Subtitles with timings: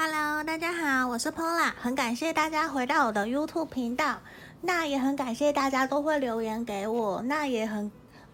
[0.00, 4.18] Hello，大家好，我是 Pola，很感谢大家回到我的 YouTube 频道，
[4.60, 7.90] 那也很感谢大家都会留言给我，那也很，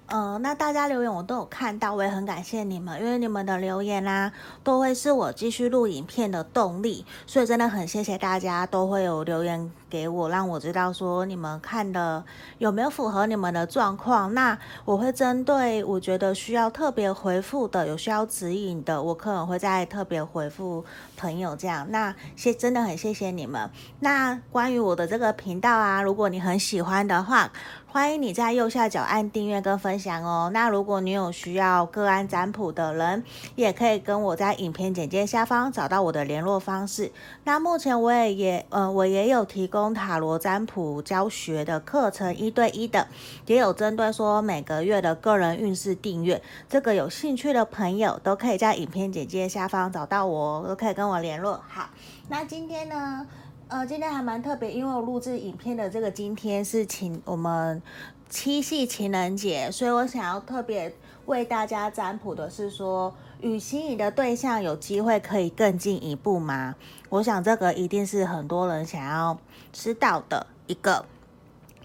[0.08, 4.30] 呃，那大家留言我都有看到，我也很感谢你们，因为你们的留言啊，
[4.62, 9.72] 都会是我继续录影片的动力，所以真的很谢谢大家都会有留言。
[9.94, 12.24] 给我，让我知道说你们看的
[12.58, 14.34] 有没有符合你们的状况。
[14.34, 20.84] 那我会针对我觉得需要特别回复的，有需要指引的，我可能会再特别回复
[21.16, 21.86] 朋友这样。
[21.90, 23.70] 那谢真的很谢谢你们。
[24.00, 27.52] 那关于我的这个频道啊，如果你很喜欢的话，
[27.86, 30.50] 欢迎你在右下角按订阅跟分享哦。
[30.52, 33.22] 那如果你有需要个案占卜的人，
[33.54, 37.12] 也可以跟我在影片简介下方找到我的联络方式。
[37.44, 39.83] 那目前我也也呃我也有提供。
[39.92, 43.08] 塔罗占卜教学的课程一对一的，
[43.46, 51.60] 也有针对说每个月的个人运势订阅，这个有兴趣的朋友都可以在影片简介下方找到我，都可以跟我联络。
[51.68, 51.90] 好，
[52.28, 53.26] 那今天呢，
[53.66, 57.82] 呃，今天还蛮特别，因为我录制影片的这个今天是情我们
[58.30, 60.94] 七夕情人节，所以我想要特别
[61.26, 66.74] 为大家占卜的是说，与心仪的对象有机会可以更进一步吗？
[67.08, 69.38] 我想这个一定是很多人想要
[69.72, 71.04] 知道的一个，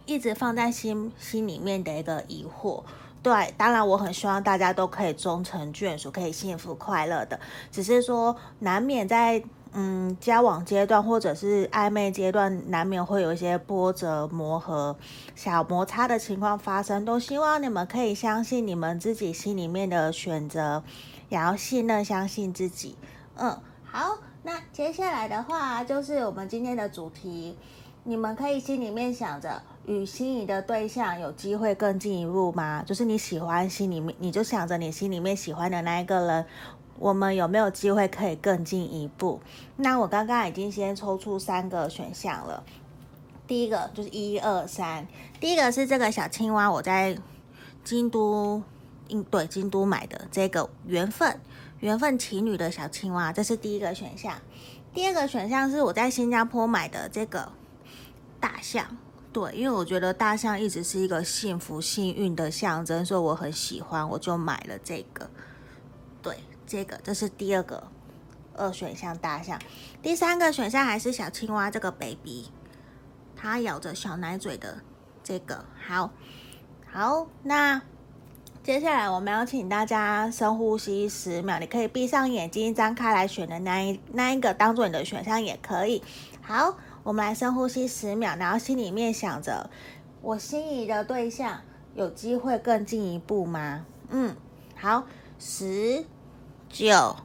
[0.06, 2.84] 一直放在心心里面的一个疑惑。
[3.22, 7.38] 对，当然我很希望大家都可以终成眷属，可以幸福快乐的。
[7.70, 14.96] 只是说难免在嗯交往阶段或者是暧昧阶段，难免会有一些波折、磨合、
[15.36, 17.06] 小摩擦的情况发生。
[17.06, 20.84] 都希望你们可以相信你们自己心里面的选择，
[21.30, 22.98] 也要信任、相信自己。
[23.36, 24.18] 嗯，好。
[24.42, 27.58] 那接下来的话就是我们今天的主题，
[28.06, 32.82] 你们可以心里面想着与心仪的对象有机会更进一步吗？
[32.88, 36.46] 就是你喜欢心里面，你就想着你心里面喜欢的那一个人，
[37.00, 39.40] 我们有没有机会可以更进一步？
[39.78, 42.64] 那我刚刚已经先抽出三个选项了，
[43.48, 45.08] 第一个就是一二三，
[45.40, 47.18] 第一个是这个小青蛙，我在
[47.84, 48.62] 京都，
[49.08, 51.40] 应对京都买的这个缘分。
[51.80, 54.36] 缘分情侣的小青蛙，这是第一个选项。
[54.94, 57.54] 第二个选项是我在新加坡买的这个
[58.38, 58.98] 大象，
[59.32, 65.30] 对，因为我觉得大象一直是一个幸福、幸运的象征，所以我很喜欢，我就买了这个。
[66.22, 66.36] 对，
[66.70, 67.88] 这个这是第二个
[68.56, 69.60] 二选项大象。
[70.04, 72.52] 第三个选项还是小青蛙这个 baby，
[73.36, 74.78] 它咬着小奶嘴的
[75.24, 75.66] 这个。
[75.86, 76.12] 好，
[76.86, 77.82] 好，那。
[78.62, 86.04] 接下来我们要请大家深呼吸十秒，你可以闭上眼睛，张开来选的那一那一个当做你的选项也可以。
[86.42, 89.72] 好，我们来深呼吸十秒，然后心里面想着
[90.22, 91.62] 我心仪的对象
[91.96, 93.86] 有机会更进一步吗？
[94.10, 94.36] 嗯，
[94.76, 95.08] 好，
[95.40, 96.04] 十、
[96.70, 97.18] 九、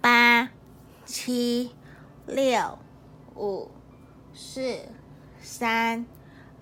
[0.00, 0.48] 八、
[1.04, 1.74] 七、
[2.26, 2.78] 六、
[3.34, 3.70] 五、
[4.32, 4.78] 四、
[5.40, 6.06] 三、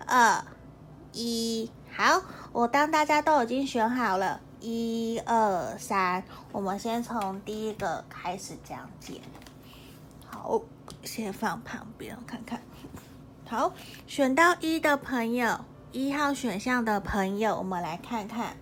[0.05, 0.43] 二、
[1.13, 2.23] 一，好。
[2.51, 9.21] 我当大家都已经选好了，一二三，我们先从第一个开始讲解。
[10.25, 10.59] 好，
[11.03, 12.61] 先放旁边看看。
[13.47, 13.73] 好，
[14.07, 15.59] 选到一的朋友，
[15.91, 18.57] 一号选项的朋友，我们来看看，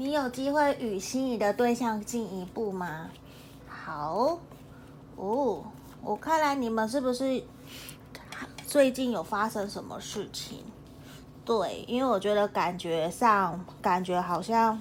[0.00, 3.10] 你有机会与心仪的对象进一步吗？
[3.66, 4.38] 好，
[5.16, 5.64] 哦，
[6.00, 7.42] 我看来你们是不是
[8.64, 10.58] 最近有发生什么事情？
[11.44, 14.80] 对，因为我觉得感觉上，感觉好像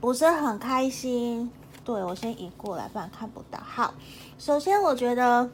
[0.00, 1.50] 不是很开心。
[1.84, 3.60] 对，我先移过来，不然看不到。
[3.62, 3.92] 好，
[4.38, 5.50] 首先我觉得。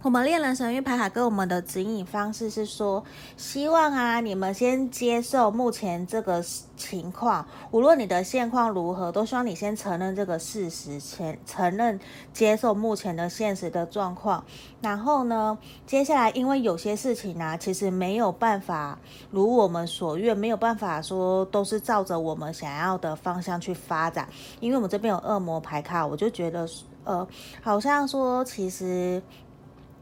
[0.00, 3.02] 我们恋人神域牌卡给我们的指引方式是说，
[3.36, 6.40] 希望啊，你们先接受目前这个
[6.76, 11.98] 情况，无论你的现况如何，都希望你先承认这个事实，先承认
[12.32, 14.44] 接受目前的现实的状况。
[14.80, 18.96] 然后呢，接下来因为有些事情啊，其实没有办法
[19.32, 24.28] 如我们所愿，没有办法说都是照着我们想要的方向去发展。
[24.60, 26.68] 因为我们这边有恶魔牌卡，我就觉得
[27.02, 27.26] 呃，
[27.60, 29.20] 好像说其实。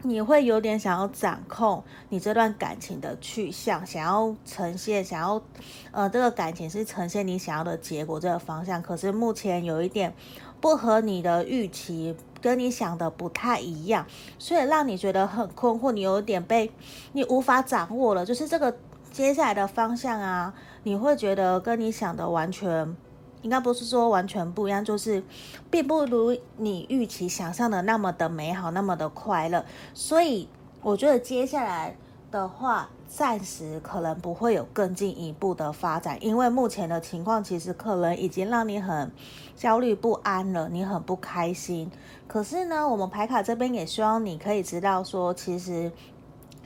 [0.02, 5.42] 你会有点想要掌控你这段感情的去向，想要呈现，想要，
[5.90, 10.14] 呃，这个感情是呈现你想要的结果这个方向，可是目前有一点
[10.60, 14.06] 不合你的预期，跟你想的不太一样，
[14.38, 16.70] 所以让你觉得很困惑，你有点被
[17.12, 18.76] 你无法掌握了，就是这个
[19.10, 20.54] 接下来的方向啊，
[20.84, 22.96] 你会觉得跟你想的完全。
[23.46, 25.22] 应该不是说完全不一样，就是
[25.70, 29.64] 并不如你预期想象的那么的美好，那么的快乐。
[29.94, 30.48] 所以
[30.82, 31.96] 我觉得接下来
[32.32, 39.12] 的话，暂时可能不会有更进一步的发展，因为目前的情况其实可能已经让你很
[39.54, 41.88] 焦虑不安了，你很不开心。
[42.26, 45.92] 可是呢，我们牌卡这边也希望你可以知道说，其实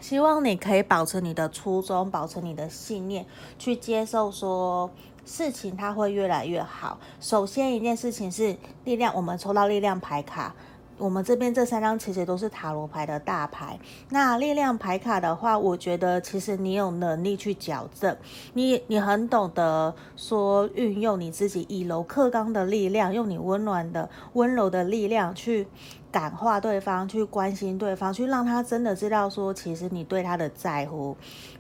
[0.01, 3.27] 希望你可以保持你的初衷，保持你的信念，
[3.59, 4.91] 去接受说
[5.25, 6.99] 事情它会越来越好。
[7.21, 10.55] 首先一件事情是力量，我们抽到力量牌卡。
[11.01, 13.79] 我们这边这三张其实都是塔罗牌的大牌。
[14.11, 18.15] 那力量牌卡的话，我觉得其实你有能力去矫正，
[18.53, 25.67] 你你很懂得说运用你自己以柔克刚的力量，用你温暖的温柔的力量去
[26.13, 31.17] 感化对方，去关心对方，去让他真的知道说，其实你对他的在乎，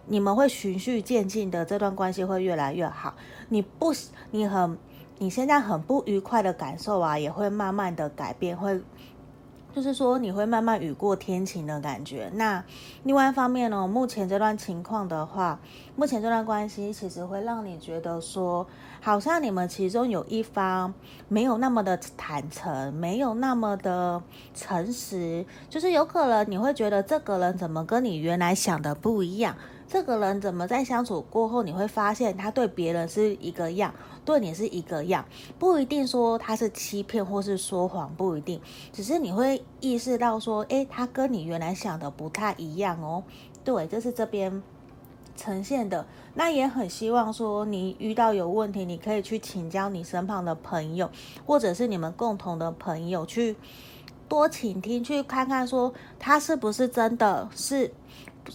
[0.06, 3.14] 你们会循序渐进的，这段关系会越来越好。
[3.48, 3.92] 你不，
[4.30, 4.76] 你很，
[5.16, 8.78] 你现在很不愉快的感受啊，也会慢慢的改变，会。
[9.72, 12.30] 就是说，你会慢慢雨过天晴的感觉。
[12.34, 12.64] 那
[13.04, 15.60] 另外一方面呢，目前这段情况的话，
[15.96, 18.66] 目前这段关系其实会让你觉得说，
[19.00, 20.92] 好像你们其中有一方
[21.28, 24.22] 没有那么的坦诚，没有那么的
[24.54, 29.56] 诚实，就是有可能你会觉得这个人怎么跟你原来想的不一样。
[29.88, 33.92] 这个人怎么在相处过后，你会发现他对别人是一个样，
[34.24, 35.24] 对你是一个样，
[35.58, 38.60] 不一定说他是欺骗或是说谎，不一定，
[38.92, 43.24] 只是你会意识到说，诶，他跟你原来想的不太一样哦。
[43.64, 44.62] 对，这是这边
[45.34, 46.06] 呈现的。
[46.34, 51.10] 那也很希望说，你遇到有问题，你可以去请教你身旁的朋友，
[51.44, 53.56] 或者是你们共同的朋友，去
[54.28, 57.92] 多倾听，去看看说他是不是真的是。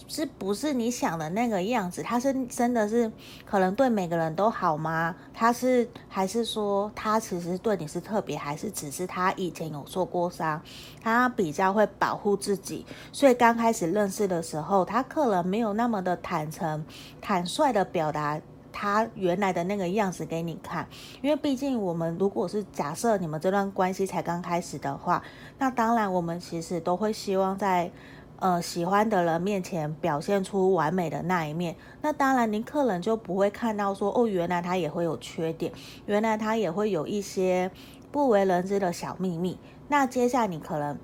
[0.08, 2.02] 是不是你想的那个样子？
[2.02, 3.10] 他是真的是
[3.44, 5.14] 可能对每个人都好吗？
[5.32, 10.60] 他是还是说他其实对你是特别，还是只是他以前有受过伤，
[11.00, 16.84] 他比较会保护自己，所以刚开始认识的时候，他可能没有那么的坦诚、
[17.20, 18.40] 坦率的表达
[18.72, 20.86] 他原来的那个样子给你看。
[21.22, 25.22] 因为毕竟我们如果是假设你们这段关系才刚开始的话，
[25.58, 27.90] 那当然我们其实都会希望在。
[28.38, 35.72] 呃，喜欢的人面前表现出完美的那一面，那当然，您客人就不会看到说，哦，原来他也会有缺点，
[36.04, 37.70] 原来他也会有一些
[38.12, 39.58] 不为人知的小秘密。
[39.88, 40.98] 那接下来你可能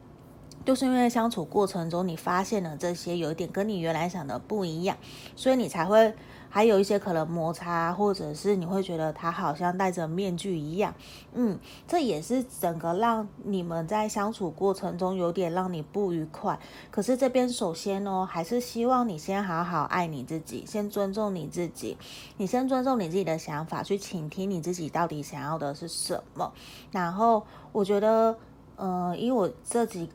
[0.64, 4.96] 就是因为相处过程中，你发现了这些有一点跟你原来想的不一样，
[5.36, 6.14] 所以你才会。
[6.54, 10.94] 还有一些可能摩擦，或者是你会觉得他好像戴着面具一样，
[11.32, 16.60] 嗯，这也是整个让你们在相处过程中有点让你不愉快。
[16.90, 21.96] 可是这边首先呢，还是希望你先好好爱你自己，先尊重你自己，
[22.36, 26.52] 你先尊重你自己的想法，去倾听你自己到底想要的是什么。
[26.90, 28.36] 然后我觉得，
[28.76, 30.10] 嗯、因为我这几。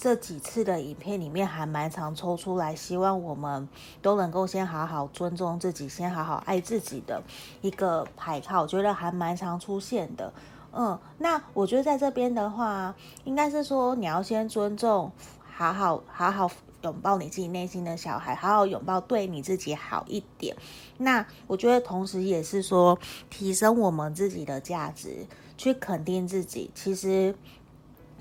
[0.00, 3.68] 这几次的影片里面还蛮常抽出来，希望我们
[4.00, 7.20] 都能够先好好尊重自己，先好好爱自己的
[7.62, 10.32] 一个牌卡，我觉得还蛮常出现的。
[10.72, 15.10] 嗯，那我觉得在这边的话，应该是说你要先尊重，
[15.52, 16.48] 好好好好
[16.82, 20.56] 拥抱你自己内心的小孩，好好拥抱对你自己好一点。
[20.98, 22.96] 那我觉得同时也是说
[23.28, 26.70] 提升我们自己的价值，去肯定自己。
[26.72, 27.34] 其实。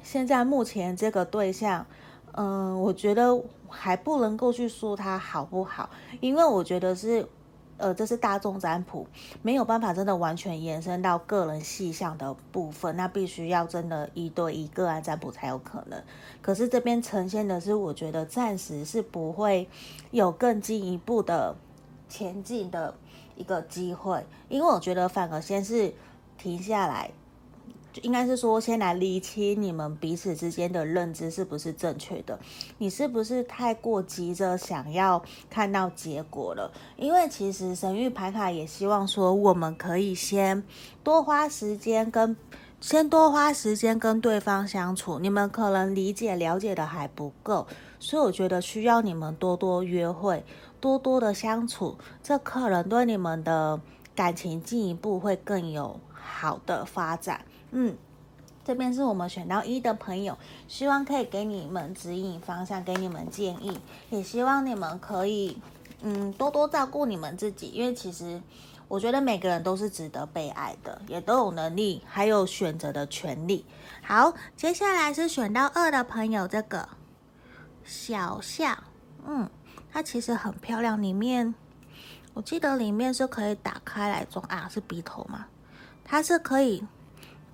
[0.03, 1.85] 现在目前这个对象，
[2.33, 5.89] 嗯，我觉得还不能够去说他好不好，
[6.21, 7.27] 因为我觉得是，
[7.77, 9.05] 呃，这是大众占卜，
[9.41, 16.01] 没有办法真的完全延伸到个人细项的部分，那必须要真的一对一个案占卜才有可能。
[16.41, 19.67] 可是这边呈现的是，我觉得暂时是不会
[20.11, 21.55] 有更进一步的
[22.07, 22.95] 前进的
[23.35, 25.93] 一个机会，因为我觉得反而先是
[26.37, 27.11] 停下来。
[28.03, 32.39] 应该是说，先来厘清你们彼此之间的认知是不是正确的？
[32.77, 36.71] 你是不是太过急着想要看到结果了？
[36.95, 40.63] 因为其实神域牌卡也希望说，我们可以先
[41.03, 42.35] 多花时间跟
[42.79, 45.19] 先多花时间跟对方相处。
[45.19, 47.65] 你们可能理解了解的还不够，
[47.99, 50.43] 所以我觉得需要你们多多约会，
[50.79, 53.81] 多多的相处，这可能对你们的
[54.15, 57.43] 感情进一步会更有好的发展。
[57.71, 57.95] 嗯，
[58.63, 65.57] 这边是我们选到一的朋友，希望可以给你们指引方向，给你们建议，也希望你们可以
[66.01, 68.41] 嗯多多照顾你们自己，因为其实
[68.87, 73.65] 我觉得每个人都是值得被爱的，也都有能力，还有选择的权利。
[74.01, 76.87] 好，接下来是选到二的朋友，这个
[77.83, 78.81] 小象，
[79.25, 79.49] 嗯，
[79.91, 81.53] 它其实很漂亮，里面
[82.33, 85.47] 我记得里面是可以打开来装啊，是笔头吗？
[86.03, 86.83] 它是可以。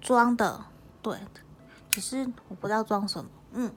[0.04, 0.66] 装的，
[1.02, 1.18] 对，
[1.90, 3.30] 只是我不知道装什么。
[3.54, 3.74] 嗯，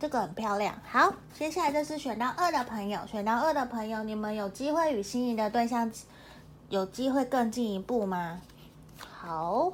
[0.00, 0.74] 这个很漂亮。
[0.90, 5.92] 好，接下来就是选到二的朋友，选到二的朋友，你们有机会与心仪的对象
[6.70, 8.40] 有机会更进一步吗？
[8.98, 9.70] 好，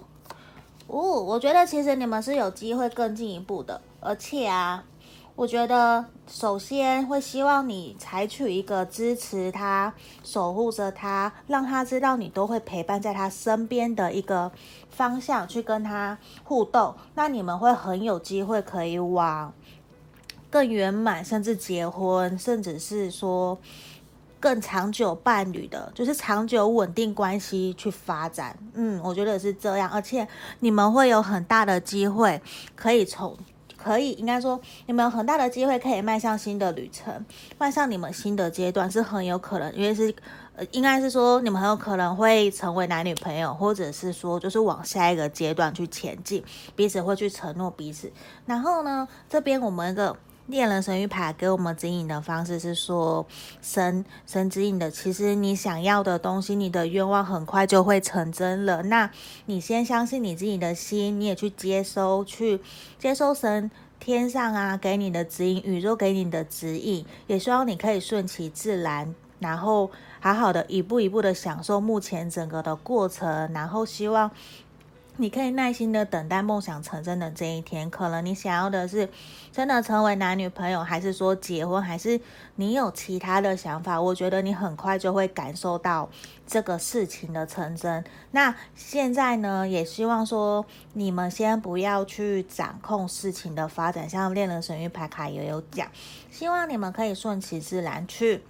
[0.89, 4.83] 哦，我觉得其实你们是有机会更进一步的，而且啊。
[5.37, 14.53] 我觉得首先会希望你采取一个支持他、守护着他，让他知道你都会陪伴在他身边的一个
[14.91, 16.95] 方向去跟他互动。
[17.17, 19.53] 那你们会很有机会可以往
[20.49, 23.59] 更圆满，甚至结婚，甚至是说
[24.39, 28.57] 更长久伴侣的，就是长久稳定关系去发展。
[28.75, 30.29] 嗯，我觉得是这样，而且
[30.61, 32.41] 你们会有很大的机会
[32.77, 33.37] 可以从。
[33.85, 37.25] 可以，应该说你们有很大的机会可以迈向新的旅程，
[37.59, 40.15] 迈向你们新的阶段是很有可能，因为是
[40.57, 46.43] 呃，应该是说你们很有可能会成为男女朋友，或者是说就是往下一个阶段去前进，
[46.75, 48.11] 彼此会去承诺彼此。
[48.47, 53.27] 然后呢，这边我们一个恋人神谕牌给我们指引的方式是说，
[53.63, 58.83] 神神指引的，其实你想要的东西，你的愿望很快就会成真了。
[58.83, 59.11] 那
[59.47, 62.61] 你先相信你自己的心，你也去接收，去
[62.99, 63.71] 接收神。
[63.99, 74.31] 天上啊，给你的指引，宇宙给你的指引，也希望你可以顺其自然，然后好好的一步一步的享受目前整个的过程，然后希望。
[75.17, 77.89] 你可以耐心的等待梦想成真的这一天。
[77.89, 79.09] 可能你想要的是
[79.53, 82.21] 真的成为男女朋友，还是说结婚，还是
[82.57, 84.01] 你有其他的想法？
[84.01, 86.11] 我觉得你很快就会感受到
[86.47, 88.05] 这个事情的成真。
[88.33, 95.89] 那现在呢，也希望说你们先不要去掌控事情的发展，像恋人神諭牌卡也有讲，
[96.31, 98.43] 希望你们可以顺其自然去。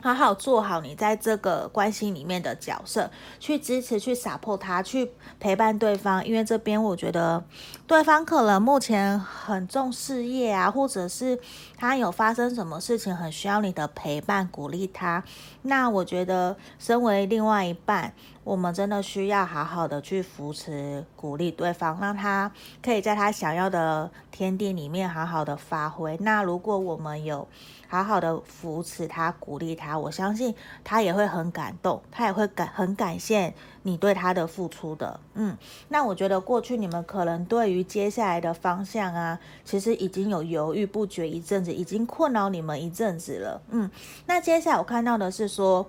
[0.00, 3.10] 好好做好你在这个关系里面的角色，
[3.40, 5.10] 去支持、去撒破他，去
[5.40, 6.22] 陪伴对方。
[6.26, 7.42] 因为这边我觉得
[7.86, 11.38] 对方可能目前很重事业啊，或者是
[11.78, 15.24] 他有发生什么事情，很需要你的陪伴、鼓励他。
[15.62, 18.12] 那我觉得，身为另外一半，
[18.44, 26.18] 我们真的需要好好的去扶持、鼓励对方，让他可以在他想要的天地里面好好的发挥。
[26.20, 27.48] 那如果我们有
[27.88, 35.20] 好好的扶持他、鼓励他，我相信他也会很感动，他也会感很感谢你对他的付出的。
[35.34, 35.56] 嗯，
[35.88, 43.62] 那我觉得过去你们可能对于接下来的方向啊，其实已经有犹豫不决一阵子，已经困扰你们一阵子了。
[43.70, 43.90] 嗯，
[44.26, 45.86] 那接下来我看到的是说，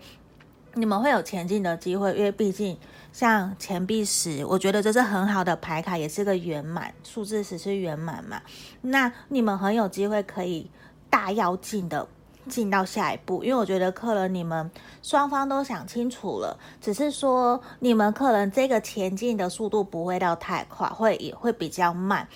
[0.74, 2.78] 你们会有前进的机会，因为毕竟
[3.14, 8.42] 像钱币十，我觉得这是很好的牌卡，也是个圆满数字十是圆满嘛。
[8.82, 10.70] 那你们很有机会可以。
[11.16, 12.06] 大要进的
[12.50, 14.70] 进到下一步，因为我觉得客人你们
[15.02, 22.28] 双方都想清楚了，只是说你们可能这个前进的速度不会到太快，会也会比较慢。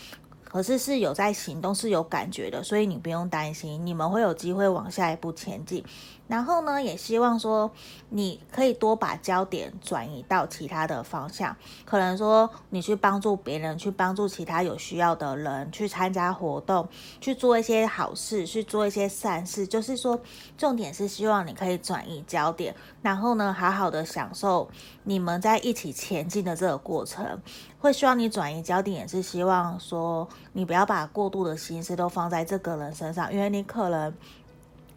[0.45, 5.83] 可是是有在行动，是有感觉的，所以你不用担心，你们会有机会往下一步前进。
[6.29, 7.71] 然后呢，也希望说
[8.09, 16.87] 你可以多把焦点转移到其他的方向，可能说你去帮助别人，去帮助其他有需要的人，去参加活动，
[17.19, 19.65] 去做一些好事，去做一些善事。
[19.65, 20.21] 就是说，
[20.55, 24.69] 重点是希望你可以转移焦点，然后呢，好好的享受
[25.05, 27.41] 你们在一起前进的这个过程。
[27.79, 34.13] 会希望你转移焦点，也是希望说你不要把过度的心思都放在这个人身上，因为你可能。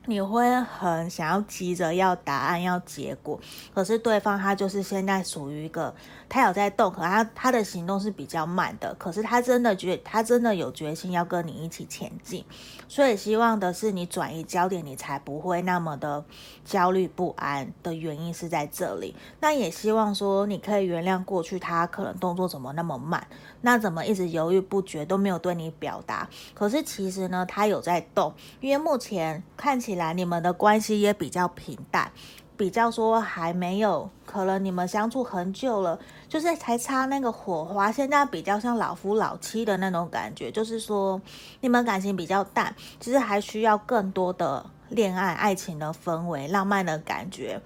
[0.07, 3.41] 你会很想要急着要答案要结果，
[3.73, 5.95] 可是对方他就是现在属于一个
[6.29, 12.45] 他有在动，可他他的行动是比较慢的，可是他真的觉他真的有决心要跟你一起前进，
[12.89, 16.25] 所以希望的是你转移焦点，你才不会那么的
[16.65, 19.15] 焦虑不安的原因是在这里。
[19.39, 23.25] 那也希望说你可以原谅过去他可能动作怎么那么慢，
[23.63, 30.03] 那怎么一直犹豫不决都没有对你表达，可是其实呢他有在动，因为目前看起来。
[30.13, 32.11] 你们的关系也比较平淡，
[32.57, 37.91] 比较说还没有，可能你们相处很久了，就是才差那个火花。
[37.91, 41.21] 现在比较像老夫老妻的那种感觉，就是说
[41.61, 47.61] 你们感情比较淡，其实还需要更多的恋爱、爱情的氛围、浪漫的感觉，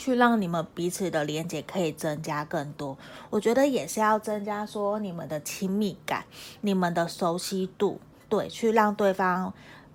[0.00, 2.96] 去让你们彼此的连接可以增加更多。
[3.28, 6.24] 我觉得也是要增加说你们的亲密感、
[6.62, 9.52] 你们的熟悉度，对，去让对方。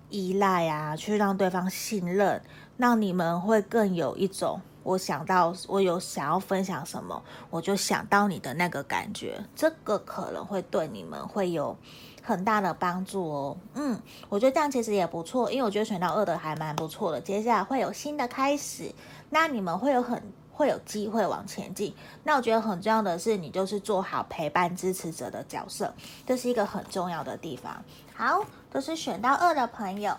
[0.08, 2.40] 依赖啊，去让对方信任，
[2.76, 11.76] 让你们会更有一种我想到我有想要分享什么，我就想到你的那个感觉，这个可能会对你们会有
[12.22, 13.56] 很大的帮助哦。
[13.74, 17.20] 嗯，我觉得这样其实也不错，因为我觉得选到二的还蛮不错的。
[17.20, 18.94] 接下来会有新的开始，
[19.28, 21.92] 那你们会有很会有机会往前进。
[22.22, 25.92] 那我觉得很重要的是，你就是做好陪伴支持者的角色，
[26.24, 27.84] 这是一个很重要的地方。
[28.14, 30.16] 好，这是选到二的朋友，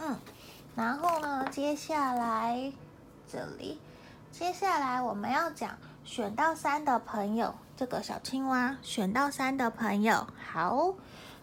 [0.00, 0.16] 嗯，
[0.74, 2.72] 然后呢，接下来
[3.30, 3.78] 这里，
[4.38, 5.70] 接下来我们要讲
[6.04, 10.94] 选到三的朋友，这个小青蛙选到三的朋友，好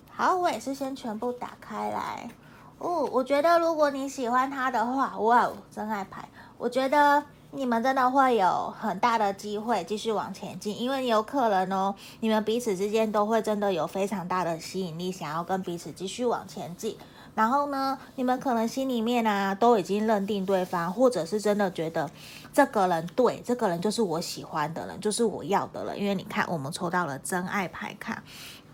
[0.10, 2.30] 好，我也是先全部打开来。
[2.78, 7.22] 哦，我觉得如果你喜欢他的话，哇哦，真爱牌，我觉得
[7.52, 16.98] 你们真的会有很大的机会继续往前进，因为有可能哦，你们彼此之间都会真的有非常大的吸引力，想要跟彼此继续往前进。
[17.36, 22.10] 然后呢，你们可能心里面啊都已经认定对方，或者是真的觉得
[22.52, 26.00] 这个人对，这个人就是我喜欢的人，就是我要的人。
[26.00, 28.24] 因为你看，我们抽到了真爱牌卡，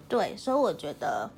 [0.08, 1.30] 对，所以我觉得。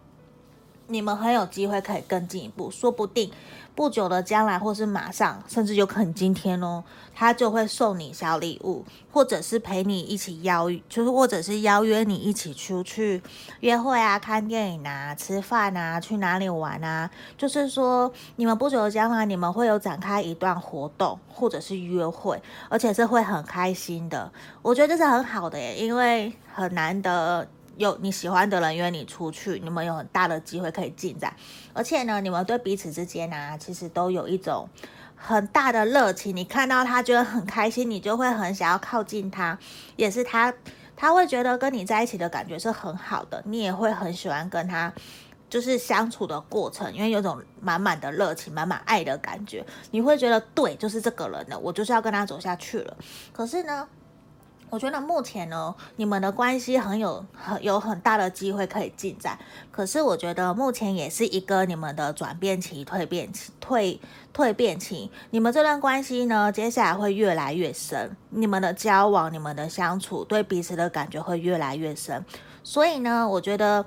[0.88, 3.32] 你们很有机会可以更进一步，说不定
[3.74, 6.84] 不久的将来，或是马上，甚至有可能今天哦，
[7.16, 13.24] 他就会送你小礼物，或者是陪你一起邀，就是或者是邀约你一起出去
[13.62, 17.10] 约会啊、看电影啊、吃饭啊、去哪里玩啊。
[17.38, 24.32] 就是说，你们不久的将来，你们会有展开一段活动，或者是约会，而且是会很开心的。
[24.62, 27.48] 我觉得这是很好的耶，因为很难得。
[27.77, 31.36] 有你喜欢的人约你出去，你们有很大的机会可以进展，
[31.74, 34.68] 而且呢，你们对彼此之间啊，其实都有一种
[35.15, 36.36] 很大的热情。
[36.36, 39.58] 你看到他觉得很开心，你就会很想要靠近他，
[39.96, 40.53] 也是他
[40.96, 44.94] 他会觉得跟你在一起的感觉是很好的，你也会很喜欢跟他
[45.50, 52.98] 就是相处的过程，因为有种满满的热情、满满爱的感觉，你会觉得对，就是这个人了，我就是要跟他走下去了。
[53.32, 53.88] 可是呢，
[54.74, 59.38] 我觉得目前呢，你们的关系很有很有很大的机会可以进展。
[59.72, 64.00] 可是我觉得目前也是一个你们的转变期、蜕变期、蜕
[64.34, 65.12] 蜕变期。
[65.30, 68.18] 你们这段关系呢，接下来会越来越深。
[68.32, 72.25] 你们的交往、你们的相处，对彼此的感觉会越来越深。
[72.63, 73.86] 所以呢，我觉得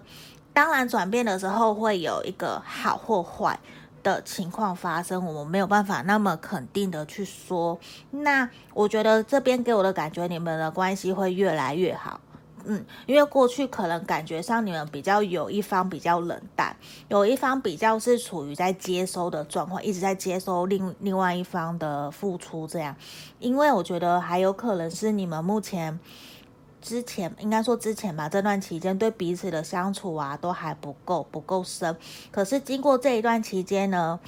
[0.53, 3.59] 当然转变的时候会有一个好或坏。
[4.07, 7.77] 的情况发生，我们没有办法那么肯定的去说。
[8.13, 12.21] 那我觉得这边给我的感觉，你们的关系会越来越好。
[12.65, 16.77] 嗯，因为过去可能感觉上你们比较有一方比较冷淡，
[17.09, 22.95] 有一方比较是处于在接收的状况，一直在接收另另外一方的付出这样。
[23.41, 25.99] 因为我觉得还有可能是你们目前。
[26.87, 31.97] 之前应该说之前吧，这段期间对彼此的相处啊都还不够不够深。
[32.31, 34.21] 可是经过这一段期间呢，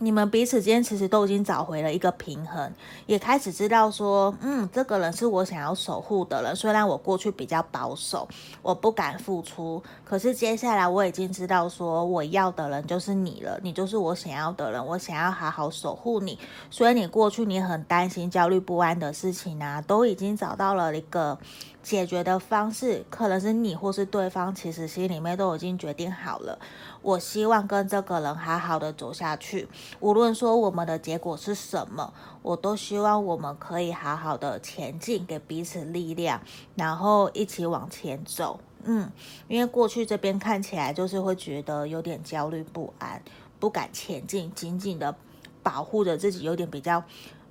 [0.00, 2.70] 你们彼此间其实都已经找回了一个平衡，
[3.06, 6.54] 也开始知道说，嗯，这个人是我想要守护的人。
[6.54, 8.28] 虽然我过去比较保守，
[8.60, 16.38] 我不敢付出，可是接下来我已经知道说，我要的人就是你了，你就是我想要的人，我想要好好守护你。
[16.70, 21.36] 所以你过去你很担心、焦虑不安的事情啊，都已经找到了一个。
[21.80, 26.58] 解决的方式可能是你或是对方，其实心里面都已经决定好了。
[27.00, 29.66] 我希望跟这个人好好的走下去，
[30.00, 36.42] 无论说我们的结果是什么，我都希望我们可以好好的前进，给彼此力量，
[36.74, 38.60] 然后一起往前走。
[38.84, 39.10] 嗯，
[39.48, 43.22] 因为过去这边看起来就是会觉得有点焦虑不安，
[43.58, 45.14] 不敢前进，紧紧的
[45.62, 47.02] 保护着自己，有点比较。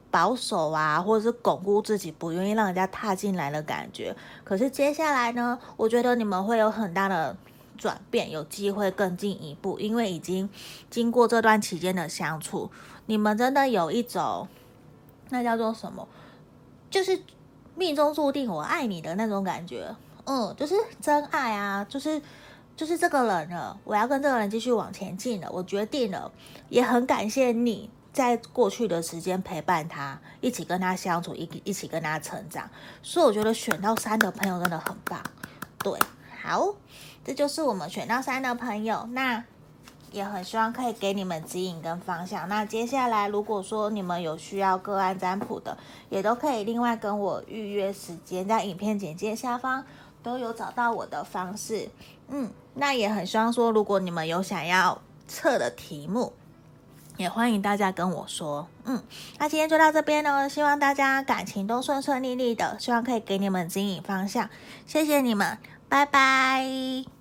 [0.10, 4.16] 保守啊，或者是巩固自己，不愿意让人家踏进来的感觉。
[4.46, 7.36] 可是接下来呢，我觉得你们会有很大的
[7.78, 10.50] 转变，有机会更进一步，因为已经
[10.90, 12.72] 经过这段期间的相处，
[13.06, 14.48] 你们真的有一种
[15.30, 16.08] 那叫做什么，
[16.90, 17.22] 就是
[17.76, 19.94] 命中注定我爱你的那种感觉。
[20.28, 22.22] 嗯，就是真爱啊，就是
[22.76, 26.32] 就是这个人了，我要跟这个人继续往前进了，我决定了，
[26.70, 27.90] 也很感谢你。
[28.14, 32.68] 在过去的时间陪伴他，一起跟他相处，一一起跟他成长，
[33.04, 35.22] 所以我觉得选到三的朋友真的很棒。
[35.78, 36.00] 对，
[36.42, 36.74] 好，
[37.24, 39.44] 这就是我们选到三的朋友，那
[40.12, 42.50] 也很希望可以给你们指引跟方向。
[42.50, 45.78] 那接下来如果说你们有需要个案占卜的，
[46.10, 49.86] 也都可以另外跟我预约时间，在影片简介下方
[50.28, 51.88] 都有找到我的方式。
[52.28, 56.34] 嗯，那也很希望说，如果你们有想要测的题目。
[57.16, 59.02] 也欢迎大家跟我说，嗯，
[59.40, 64.48] 那今天就到这边了，希望大家感情都顺顺利利的，希望可以给你们指引方向，
[64.86, 65.58] 谢谢你们，
[65.90, 67.17] 拜拜。